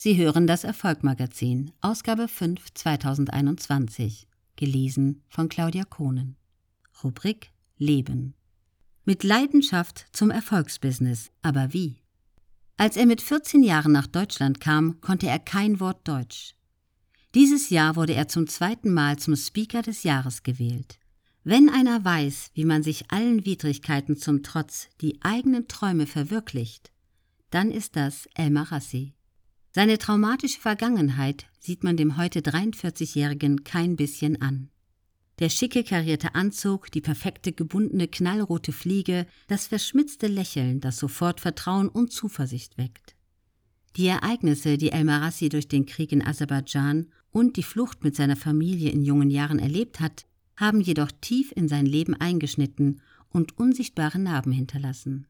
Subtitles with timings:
[0.00, 6.36] Sie hören das Erfolgmagazin, Ausgabe 5 2021, gelesen von Claudia Kohnen.
[7.02, 8.34] Rubrik Leben.
[9.04, 11.96] Mit Leidenschaft zum Erfolgsbusiness, aber wie?
[12.76, 16.54] Als er mit 14 Jahren nach Deutschland kam, konnte er kein Wort Deutsch.
[17.34, 21.00] Dieses Jahr wurde er zum zweiten Mal zum Speaker des Jahres gewählt.
[21.42, 26.92] Wenn einer weiß, wie man sich allen Widrigkeiten zum Trotz die eigenen Träume verwirklicht,
[27.50, 29.17] dann ist das Elmar Rassi.
[29.78, 34.70] Seine traumatische Vergangenheit sieht man dem heute 43-Jährigen kein bisschen an.
[35.38, 41.88] Der schicke karierte Anzug, die perfekte gebundene knallrote Fliege, das verschmitzte Lächeln, das sofort Vertrauen
[41.88, 43.14] und Zuversicht weckt.
[43.94, 48.90] Die Ereignisse, die El-Marassi durch den Krieg in Aserbaidschan und die Flucht mit seiner Familie
[48.90, 50.26] in jungen Jahren erlebt hat,
[50.56, 55.28] haben jedoch tief in sein Leben eingeschnitten und unsichtbare Narben hinterlassen.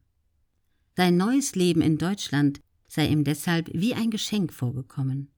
[0.97, 5.29] Sein neues Leben in Deutschland sei ihm deshalb wie ein Geschenk vorgekommen.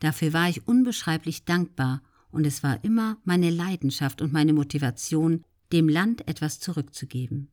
[0.00, 5.42] Dafür war ich unbeschreiblich dankbar, und es war immer meine Leidenschaft und meine Motivation,
[5.72, 7.48] dem Land etwas zurückzugeben.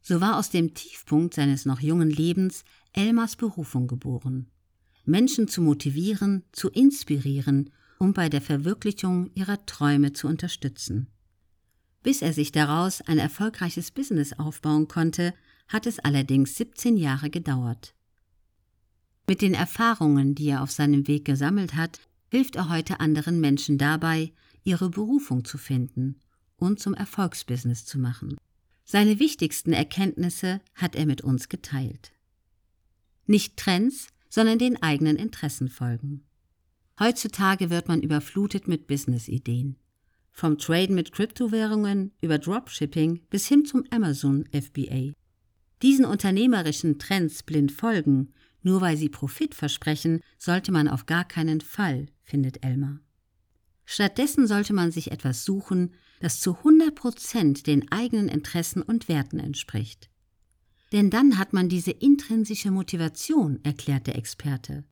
[0.00, 4.46] So war aus dem Tiefpunkt seines noch jungen Lebens Elmars Berufung geboren.
[5.04, 11.08] Menschen zu motivieren, zu inspirieren, um bei der Verwirklichung ihrer Träume zu unterstützen.
[12.02, 15.34] Bis er sich daraus ein erfolgreiches Business aufbauen konnte,
[15.66, 17.94] hat es allerdings 17 Jahre gedauert.
[19.28, 23.76] Mit den Erfahrungen, die er auf seinem Weg gesammelt hat, hilft er heute anderen Menschen
[23.76, 24.32] dabei,
[24.64, 26.16] ihre Berufung zu finden
[26.56, 28.38] und zum Erfolgsbusiness zu machen.
[28.84, 32.12] Seine wichtigsten Erkenntnisse hat er mit uns geteilt.
[33.26, 36.24] Nicht Trends, sondern den eigenen Interessen folgen.
[36.98, 39.76] Heutzutage wird man überflutet mit Business-Ideen.
[40.32, 45.12] Vom Traden mit Kryptowährungen über Dropshipping bis hin zum Amazon FBA.
[45.82, 48.32] Diesen unternehmerischen Trends blind folgen
[48.68, 53.00] nur weil sie Profit versprechen, sollte man auf gar keinen Fall, findet Elmar.
[53.86, 59.38] Stattdessen sollte man sich etwas suchen, das zu 100 Prozent den eigenen Interessen und Werten
[59.38, 60.10] entspricht.
[60.92, 64.84] Denn dann hat man diese intrinsische Motivation, erklärt der Experte.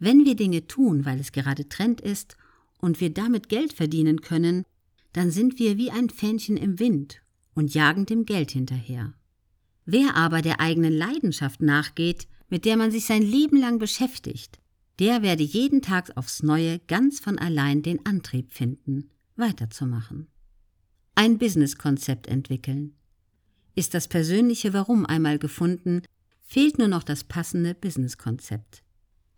[0.00, 2.36] Wenn wir Dinge tun, weil es gerade Trend ist
[2.78, 4.64] und wir damit Geld verdienen können,
[5.12, 7.22] dann sind wir wie ein Fähnchen im Wind
[7.54, 9.14] und jagen dem Geld hinterher.
[9.84, 14.60] Wer aber der eigenen Leidenschaft nachgeht, mit der man sich sein Leben lang beschäftigt,
[14.98, 20.26] der werde jeden Tag aufs Neue ganz von allein den Antrieb finden, weiterzumachen.
[21.14, 22.94] Ein Businesskonzept entwickeln.
[23.74, 26.02] Ist das persönliche Warum einmal gefunden,
[26.42, 28.82] fehlt nur noch das passende Businesskonzept.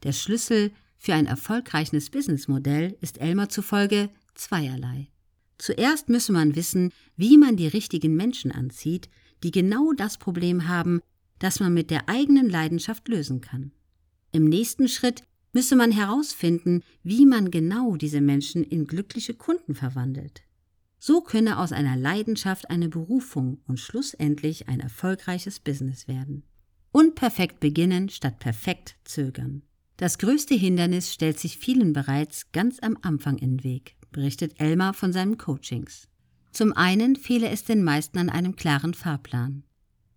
[0.02, 5.06] Der Schlüssel für ein erfolgreiches Businessmodell ist Elmar zufolge zweierlei.
[5.58, 9.08] Zuerst müsse man wissen, wie man die richtigen Menschen anzieht,
[9.44, 11.00] die genau das Problem haben,
[11.38, 13.72] das man mit der eigenen Leidenschaft lösen kann.
[14.32, 15.22] Im nächsten Schritt
[15.52, 20.42] müsse man herausfinden, wie man genau diese Menschen in glückliche Kunden verwandelt.
[20.98, 26.44] So könne aus einer Leidenschaft eine Berufung und schlussendlich ein erfolgreiches Business werden.
[26.92, 29.62] Unperfekt beginnen statt perfekt zögern.
[29.96, 34.94] Das größte Hindernis stellt sich vielen bereits ganz am Anfang in den Weg, berichtet Elmar
[34.94, 36.08] von seinen Coachings.
[36.52, 39.64] Zum einen fehle es den meisten an einem klaren Fahrplan.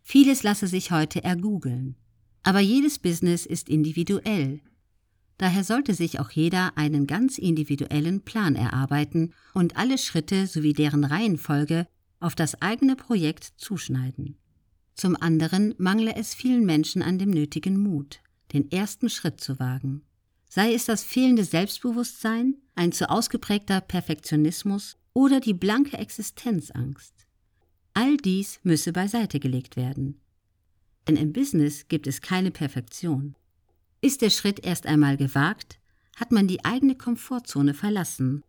[0.10, 1.98] Vieles lasse sich heute ergoogeln.
[2.42, 4.62] Aber jedes Business ist individuell.
[5.38, 11.04] Daher sollte sich auch jeder einen ganz individuellen Plan erarbeiten und alle Schritte sowie deren
[11.04, 11.88] Reihenfolge
[12.22, 14.38] auf das eigene Projekt zuschneiden.
[14.96, 18.22] Zum anderen mangle es vielen Menschen an dem nötigen Mut,
[18.54, 20.04] den ersten Schritt zu wagen.
[20.48, 27.17] Sei es das fehlende Selbstbewusstsein, ein zu ausgeprägter Perfektionismus oder die blanke Existenzangst.
[27.98, 30.22] All dies müsse beiseite gelegt werden.
[31.08, 33.36] Denn im Business gibt es keine Perfektion.
[34.02, 35.80] Ist der Schritt erst einmal gewagt,
[36.16, 38.44] hat man die eigene Komfortzone verlassen.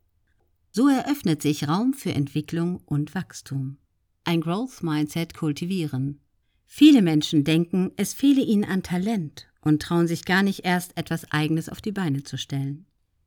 [0.70, 3.78] So eröffnet sich Raum für Entwicklung und Wachstum.
[4.24, 6.20] Ein Growth Mindset kultivieren.
[6.66, 11.32] Viele Menschen denken, es fehle ihnen an Talent und trauen sich gar nicht erst etwas
[11.32, 12.84] Eigenes auf die Beine zu stellen.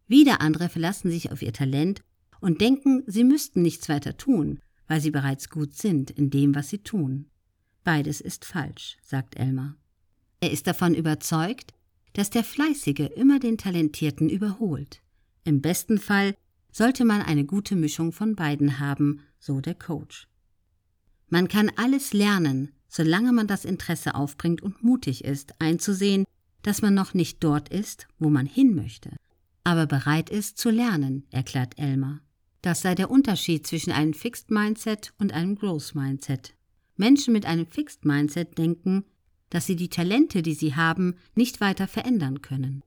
[0.08, 2.04] Wieder andere verlassen sich auf ihr Talent
[2.42, 4.60] und denken, sie müssten nichts weiter tun,
[4.92, 7.28] weil sie bereits gut sind in dem, was sie tun.
[7.86, 9.78] Beides ist falsch, sagt Elmar.
[10.42, 11.74] Er ist davon überzeugt,
[12.12, 15.02] dass der Fleißige immer den Talentierten überholt.
[15.46, 16.36] Im besten Fall
[16.74, 20.28] sollte man eine gute Mischung von beiden haben, so der Coach.
[21.30, 26.26] Man kann alles lernen, solange man das Interesse aufbringt und mutig ist, einzusehen,
[26.64, 29.16] dass man noch nicht dort ist, wo man hin möchte,
[29.64, 32.20] aber bereit ist zu lernen, erklärt Elmar.
[32.62, 36.54] Das sei der Unterschied zwischen einem Fixed Mindset und einem Growth Mindset.
[36.96, 39.06] Menschen mit einem Fixed Mindset denken,
[39.50, 42.84] dass sie die Talente, die sie haben, nicht weiter verändern können.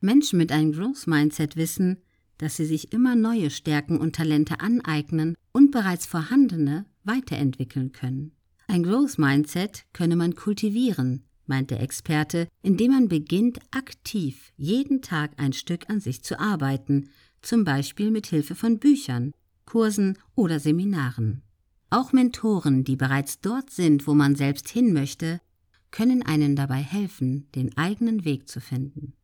[0.00, 1.98] Menschen mit einem Growth Mindset wissen,
[2.38, 8.32] dass sie sich immer neue Stärken und Talente aneignen und bereits vorhandene weiterentwickeln können.
[8.68, 15.32] Ein Growth Mindset könne man kultivieren, meint der Experte, indem man beginnt, aktiv jeden Tag
[15.38, 17.08] ein Stück an sich zu arbeiten,
[17.42, 19.32] zum Beispiel mit Hilfe von Büchern,
[19.64, 21.42] Kursen oder Seminaren.
[21.90, 25.40] Auch Mentoren, die bereits dort sind, wo man selbst hin möchte,
[25.90, 29.14] können einen dabei helfen, den eigenen Weg zu finden.